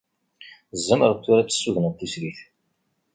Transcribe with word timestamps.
Tzemreḍ 0.71 1.19
tura 1.23 1.39
ad 1.41 1.47
tessudneḍ 1.49 1.93
tislit. 1.95 2.39